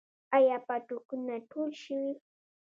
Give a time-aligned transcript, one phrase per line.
[0.35, 2.11] آیا پاټکونه ټول شوي؟